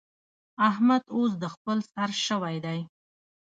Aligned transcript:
احمد 0.69 1.03
اوس 1.15 1.31
د 1.43 1.45
خپل 1.53 1.77
سر 1.91 2.09
شوی 2.27 2.57
دی. 2.65 2.79